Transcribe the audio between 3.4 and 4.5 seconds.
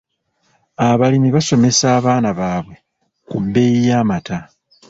bbeeyi y'amata.